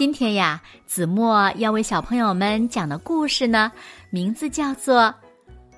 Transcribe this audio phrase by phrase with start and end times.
[0.00, 3.70] 今天呀，子墨要为小朋友们讲的故事呢，
[4.08, 5.02] 名字叫做《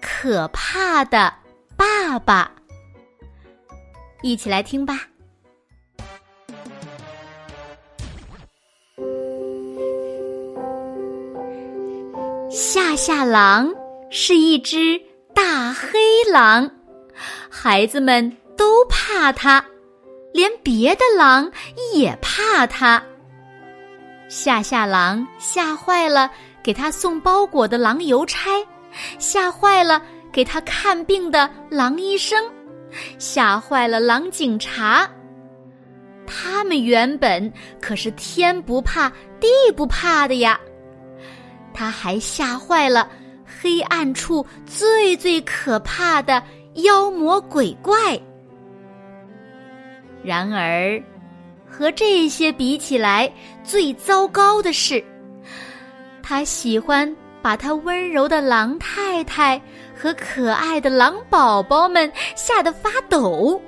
[0.01, 1.35] 可怕的
[1.77, 2.49] 爸爸》。
[4.23, 5.09] 一起来听吧。
[12.49, 13.69] 夏夏狼
[14.09, 15.03] 是一只
[15.35, 15.99] 大黑
[16.31, 16.71] 狼，
[17.51, 19.65] 孩子们都怕它，
[20.33, 21.51] 连别的狼
[21.93, 23.03] 也怕它。
[24.35, 26.31] 吓吓狼吓坏了
[26.63, 28.49] 给他送包裹的狼邮差，
[29.19, 30.01] 吓坏了
[30.33, 32.43] 给他看病的狼医生，
[33.19, 35.07] 吓坏了狼警察。
[36.27, 40.59] 他们原本可是天不怕地不怕的呀。
[41.75, 43.07] 他还吓坏了
[43.45, 46.43] 黑暗处最最可怕的
[46.77, 48.19] 妖魔鬼怪。
[50.25, 50.99] 然而。
[51.73, 53.33] 和这些比起来，
[53.65, 55.03] 最糟糕的是，
[56.23, 59.59] 他喜欢把他温柔的狼太太
[59.97, 63.59] 和可爱的狼宝宝们吓得发抖。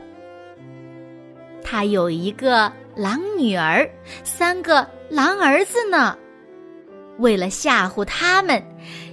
[1.62, 3.88] 他有一个狼女儿，
[4.22, 6.16] 三个狼儿子呢。
[7.18, 8.62] 为了吓唬他们，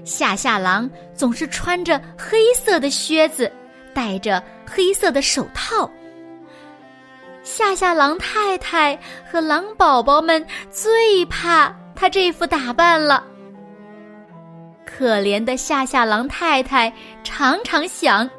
[0.04, 3.50] 夏夏狼总是穿着黑色的靴子，
[3.94, 5.90] 戴着黑色的手套。
[7.44, 8.98] 夏夏狼太太
[9.30, 13.24] 和狼宝宝们最怕他这副打扮了。
[14.86, 18.30] 可怜的夏夏狼太太常常想：“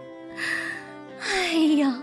[1.28, 2.02] 哎呀，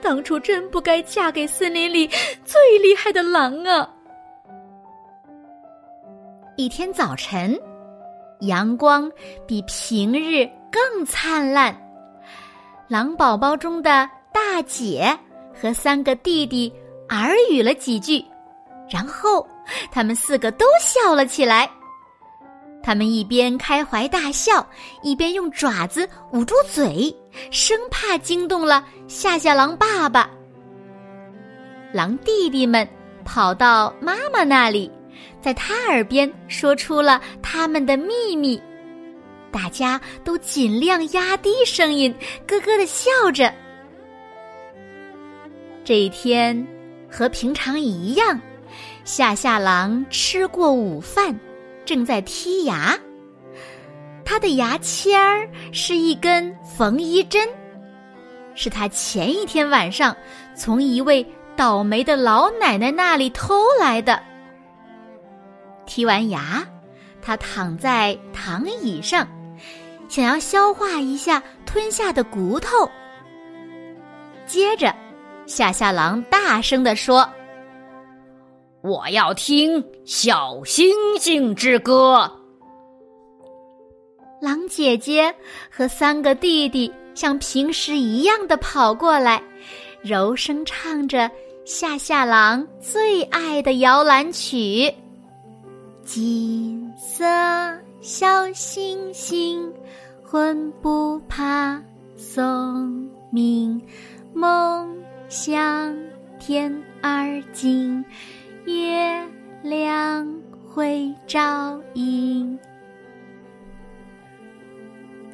[0.00, 2.08] 当初真不该嫁给森林里
[2.44, 3.88] 最厉害的狼啊！”
[6.56, 7.58] 一天早晨，
[8.40, 9.10] 阳光
[9.46, 11.76] 比平日更灿烂，
[12.88, 15.16] 狼宝宝中的大姐。
[15.60, 16.72] 和三个弟弟
[17.08, 18.24] 耳语了几句，
[18.90, 19.46] 然后
[19.90, 21.68] 他们四个都笑了起来。
[22.82, 24.66] 他们一边开怀大笑，
[25.02, 27.14] 一边用爪子捂住嘴，
[27.50, 30.30] 生怕惊动了夏夏狼爸爸。
[31.92, 32.88] 狼弟弟们
[33.24, 34.90] 跑到妈妈那里，
[35.42, 38.62] 在他耳边说出了他们的秘密。
[39.50, 42.14] 大家都尽量压低声音，
[42.46, 43.52] 咯咯的笑着。
[45.88, 46.68] 这一天
[47.10, 48.38] 和平常一样，
[49.04, 51.34] 夏夏狼吃过午饭，
[51.86, 52.94] 正在剔牙。
[54.22, 57.48] 他的牙签儿是一根缝衣针，
[58.54, 60.14] 是他前一天晚上
[60.54, 61.26] 从一位
[61.56, 64.22] 倒霉的老奶奶那里偷来的。
[65.86, 66.68] 剔完牙，
[67.22, 69.26] 他躺在躺椅上，
[70.06, 72.86] 想要消化一下吞下的骨头，
[74.44, 74.94] 接着。
[75.48, 77.26] 夏夏狼大声地说
[78.84, 82.30] ：“我要听小星星之歌。”
[84.42, 85.34] 狼姐姐
[85.70, 89.42] 和三个弟弟像平时一样的跑过来，
[90.02, 91.30] 柔声唱着
[91.64, 94.92] 夏夏狼最爱的摇篮曲
[96.04, 97.24] ：“金色
[98.02, 99.72] 小星星，
[100.22, 101.82] 魂不怕
[102.18, 103.80] 送命
[104.34, 104.94] 梦。”
[105.28, 105.94] 向
[106.40, 108.02] 天而进，
[108.64, 109.28] 月
[109.62, 110.26] 亮
[110.66, 112.58] 会照应。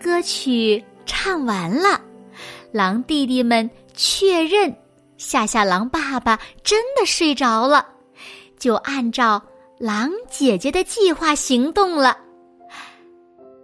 [0.03, 2.01] 歌曲唱完了，
[2.73, 4.75] 狼弟弟们确认
[5.17, 7.87] 夏夏狼爸爸真的睡着了，
[8.59, 9.41] 就按照
[9.79, 12.19] 狼姐姐的计划行动了。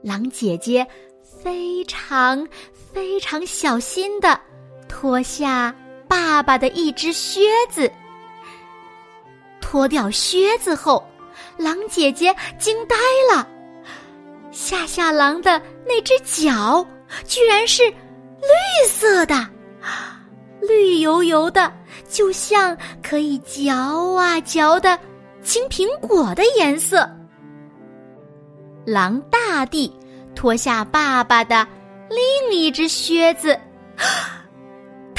[0.01, 0.87] 狼姐姐
[1.21, 4.41] 非常非常小心的
[4.89, 5.75] 脱下。
[6.11, 7.89] 爸爸的一只靴子，
[9.61, 11.09] 脱掉靴子后，
[11.57, 12.97] 狼姐姐惊呆
[13.33, 13.47] 了。
[14.51, 16.85] 夏夏狼的那只脚
[17.25, 19.47] 居然是绿色的，
[20.61, 21.73] 绿油油的，
[22.09, 23.73] 就像可以嚼
[24.15, 24.99] 啊嚼的
[25.45, 27.09] 青苹果的颜色。
[28.85, 29.97] 狼大帝
[30.35, 31.65] 脱下爸爸的
[32.09, 33.57] 另一只靴子。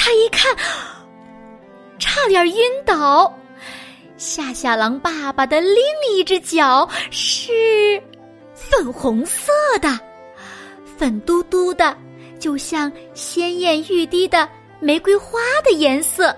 [0.04, 0.52] 他一看，
[2.00, 3.32] 差点晕倒。
[4.16, 5.76] 夏夏狼爸爸的另
[6.12, 8.02] 一只脚是
[8.52, 9.96] 粉红色的，
[10.98, 11.96] 粉嘟嘟的，
[12.40, 14.48] 就像鲜艳欲滴的
[14.80, 16.36] 玫瑰花的颜色。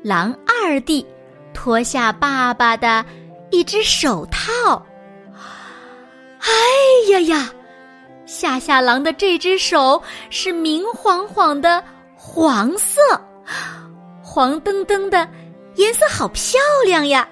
[0.00, 1.04] 狼二弟
[1.52, 3.04] 脱下爸爸的
[3.50, 4.86] 一只手套，
[6.38, 7.52] 哎呀呀！
[8.30, 10.00] 夏夏狼的这只手
[10.30, 11.82] 是明晃晃的
[12.14, 13.00] 黄色，
[14.22, 15.28] 黄澄澄的，
[15.74, 17.28] 颜色好漂亮呀，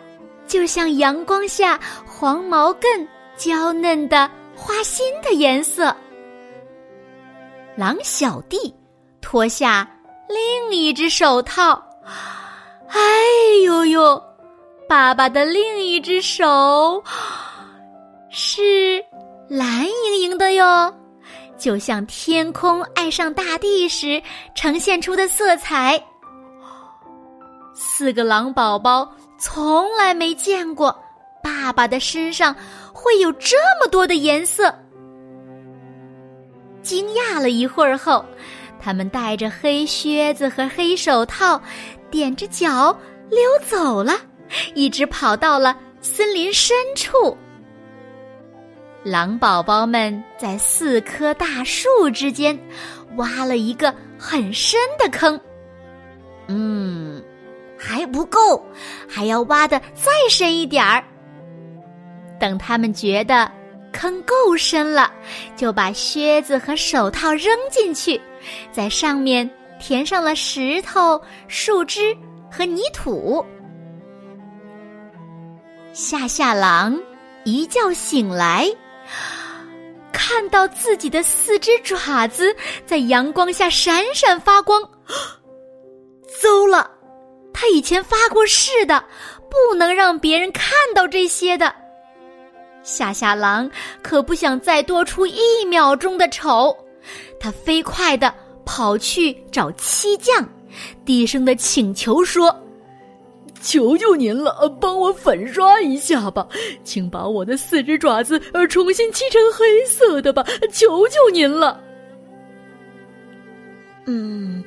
[0.49, 3.07] 就像阳光下黄毛茛
[3.37, 5.97] 娇嫩的花心的颜色。
[7.77, 8.75] 狼小弟
[9.21, 9.89] 脱下
[10.29, 11.81] 另一只手套。
[12.89, 12.99] 哎
[13.65, 14.21] 呦呦！
[14.89, 17.05] 爸爸的另一只手
[18.31, 19.01] 是
[19.49, 20.95] 蓝莹莹的哟，
[21.57, 24.23] 就像天空爱上大地时
[24.55, 25.99] 呈现出的色彩。
[27.75, 30.95] 四个狼宝宝从来没见过
[31.43, 32.55] 爸爸的身上
[32.93, 34.75] 会有这么多的颜色。
[36.83, 38.25] 惊讶了一会儿后，
[38.79, 41.61] 他们带着黑靴子和黑手套。
[42.11, 42.99] 踮着脚
[43.29, 44.15] 溜走了，
[44.75, 47.37] 一直跑到了森林深处。
[49.05, 52.59] 狼宝宝们在四棵大树之间
[53.17, 55.41] 挖了一个很深的坑。
[56.49, 57.23] 嗯，
[57.79, 58.63] 还不够，
[59.09, 61.03] 还要挖的再深一点儿。
[62.41, 63.51] 等他们觉得
[63.93, 65.13] 坑够深了，
[65.57, 68.21] 就把靴子和手套扔进去，
[68.73, 69.49] 在上面。
[69.81, 72.13] 填上了石头、树枝
[72.51, 73.47] 和泥土。
[75.93, 77.01] 夏夏狼
[77.45, 78.69] 一觉醒来，
[80.13, 82.55] 看到自己的四只爪子
[82.87, 84.83] 在阳光下闪闪发光。
[86.41, 86.91] 糟了，
[87.53, 89.03] 他以前发过誓的，
[89.51, 91.75] 不能让别人看到这些的。
[92.83, 93.71] 夏夏狼
[94.03, 96.77] 可不想再多出一秒钟的丑，
[97.41, 98.33] 他飞快的。
[98.71, 100.47] 跑去找漆匠，
[101.03, 102.55] 低声的请求说
[103.61, 106.47] ：“求求您了，帮我粉刷一下吧，
[106.85, 111.81] 请把我的四只爪子呃重新漆成黑色的吧，求求您了。”
[114.07, 114.65] 嗯，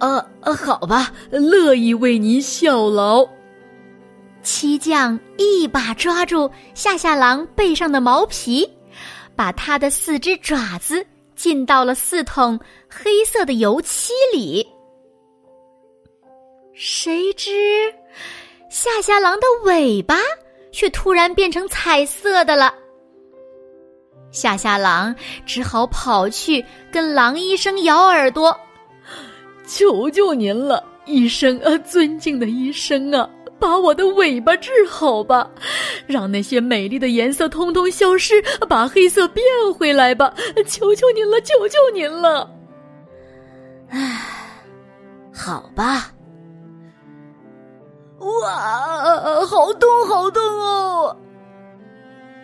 [0.00, 3.26] 呃呃，好吧，乐意为您效劳。
[4.42, 8.68] 漆匠一把抓住夏夏狼背上的毛皮，
[9.34, 11.06] 把他的四只爪子。
[11.36, 12.58] 浸到了四桶
[12.88, 14.66] 黑色的油漆里，
[16.78, 17.50] 谁知
[18.68, 20.18] 夏夏狼的尾巴
[20.70, 22.74] 却突然变成彩色的了。
[24.30, 26.62] 夏夏狼只好跑去
[26.92, 28.54] 跟狼医生咬耳朵
[29.66, 33.26] ：“求求您了，医生啊，尊敬的医生啊！”
[33.58, 35.50] 把我的尾巴治好吧，
[36.06, 38.34] 让那些美丽的颜色通通消失，
[38.68, 39.42] 把黑色变
[39.72, 40.34] 回来吧！
[40.66, 42.50] 求求您了，求求您了！
[43.88, 44.20] 唉，
[45.32, 46.12] 好吧。
[48.42, 51.16] 哇，好痛，好痛哦！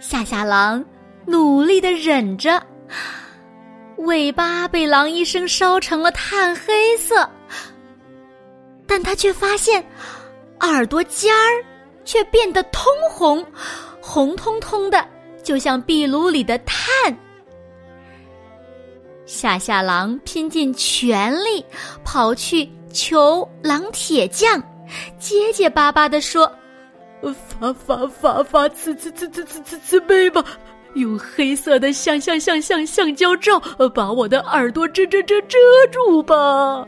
[0.01, 0.85] 夏夏狼
[1.27, 2.63] 努力的忍着，
[3.99, 7.29] 尾巴被狼医生烧成了炭黑色，
[8.87, 9.85] 但他却发现。
[10.61, 11.65] 耳朵尖儿
[12.05, 13.45] 却变得通红，
[14.01, 15.05] 红彤彤的，
[15.43, 16.87] 就像壁炉里的炭。
[19.27, 21.67] 夏夏狼拼尽全力
[22.05, 24.63] 跑去求狼铁匠，
[25.19, 26.51] 结结巴巴的说
[27.49, 30.45] ：“发发发发慈慈慈慈慈慈悲吧，
[30.95, 33.61] 用黑色的橡橡橡橡橡胶罩
[33.95, 35.59] 把我的耳朵遮遮遮遮
[35.91, 36.87] 住吧。”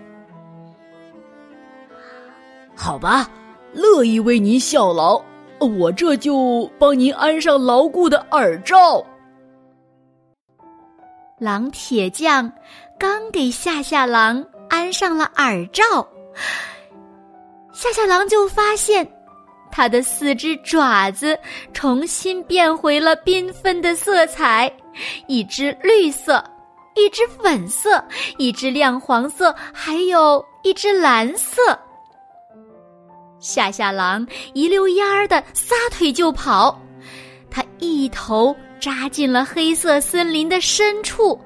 [2.77, 3.31] 好吧。
[3.77, 5.21] 乐意为您效劳，
[5.59, 9.05] 我这就帮您安上牢固的耳罩。
[11.41, 12.53] 狼铁匠
[12.97, 16.07] 刚给夏夏狼安上了耳罩，
[17.75, 19.07] 夏夏狼就发现，
[19.71, 21.37] 他的四只爪子
[21.73, 24.73] 重新变回了缤纷的色彩：
[25.27, 26.43] 一只绿色，
[26.95, 28.03] 一只粉色，
[28.39, 31.61] 一只亮黄色，还有一只蓝色。
[33.41, 36.81] 夏夏狼一溜烟儿的撒腿就跑，
[37.51, 41.39] 他一头扎进了黑色森林的深处，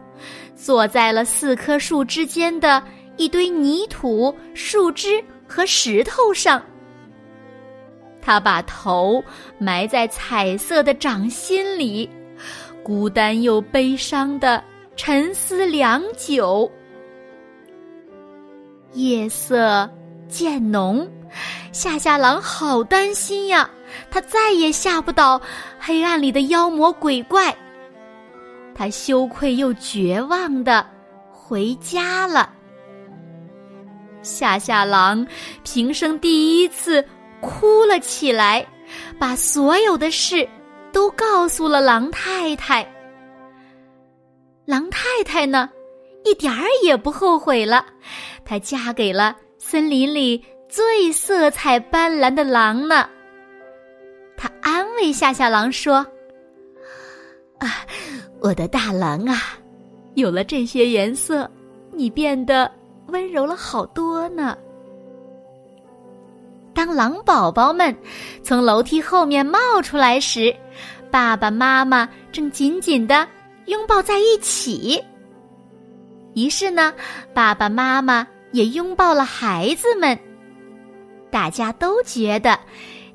[0.54, 2.80] 坐在了四棵树之间的
[3.16, 6.62] 一堆泥土、树枝和石头上。
[8.20, 9.24] 他把头
[9.58, 12.08] 埋在彩色的掌心里，
[12.82, 14.62] 孤单又悲伤的
[14.96, 16.70] 沉思良久。
[18.92, 19.88] 夜色
[20.28, 21.08] 渐浓。
[21.72, 23.68] 夏夏狼好担心呀，
[24.10, 25.40] 他再也吓不倒
[25.78, 27.54] 黑暗里的妖魔鬼怪。
[28.74, 30.84] 他羞愧又绝望的
[31.30, 32.52] 回家了。
[34.28, 35.26] 夏夏狼
[35.64, 37.02] 平生第一次
[37.40, 38.66] 哭了起来，
[39.18, 40.46] 把所有的事
[40.92, 42.86] 都告诉了狼太太。
[44.66, 45.70] 狼太太呢，
[46.24, 47.86] 一点儿也不后悔了，
[48.44, 53.08] 她嫁给了森林里最色彩斑斓的狼呢。
[54.36, 56.06] 她安慰夏夏狼说
[57.58, 57.86] ：“啊，
[58.40, 59.58] 我的大狼啊，
[60.14, 61.50] 有了这些颜色，
[61.92, 62.70] 你变得……”
[63.08, 64.56] 温柔了好多呢。
[66.74, 67.94] 当狼宝宝们
[68.42, 70.54] 从楼梯后面冒出来时，
[71.10, 73.26] 爸爸妈妈正紧紧的
[73.66, 75.02] 拥抱在一起。
[76.34, 76.94] 于是呢，
[77.34, 80.16] 爸爸妈妈也拥抱了孩子们。
[81.30, 82.58] 大家都觉得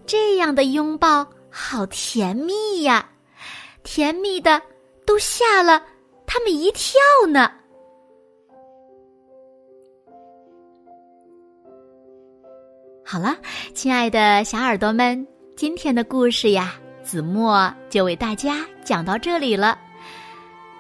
[0.05, 3.07] 这样的拥抱好甜蜜呀，
[3.83, 4.61] 甜蜜的
[5.05, 5.81] 都吓了
[6.25, 7.49] 他们一跳呢。
[13.05, 13.35] 好了，
[13.73, 19.77] 亲爱的小耳朵们，今天的故事呀，子墨就为大家讲到这里了。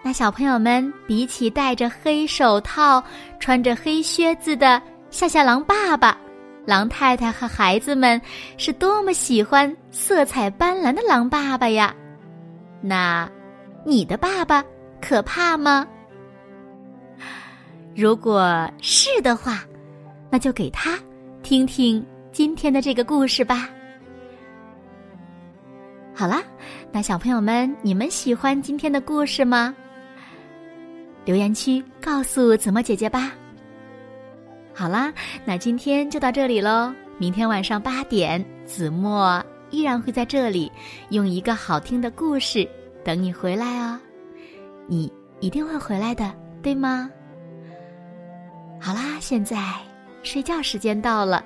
[0.01, 3.03] 那小朋友们，比起戴着黑手套、
[3.39, 6.17] 穿着黑靴子的夏夏狼爸爸，
[6.65, 8.19] 狼太太和孩子们
[8.57, 11.93] 是多么喜欢色彩斑斓的狼爸爸呀！
[12.81, 13.29] 那，
[13.85, 14.63] 你的爸爸
[15.01, 15.85] 可怕吗？
[17.95, 19.63] 如果是的话，
[20.31, 20.97] 那就给他
[21.43, 22.03] 听听。
[22.33, 23.69] 今天的这个故事吧。
[26.15, 26.41] 好啦，
[26.91, 29.73] 那小朋友们，你们喜欢今天的故事吗？
[31.25, 33.31] 留言区告诉子墨姐姐吧。
[34.73, 35.13] 好啦，
[35.45, 36.91] 那今天就到这里喽。
[37.19, 40.71] 明天晚上八点，子墨依然会在这里，
[41.09, 42.67] 用一个好听的故事
[43.05, 43.99] 等你回来哦。
[44.87, 47.07] 你一定会回来的，对吗？
[48.81, 49.55] 好啦，现在
[50.23, 51.45] 睡觉时间到了。